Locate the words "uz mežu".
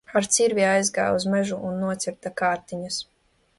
1.19-1.61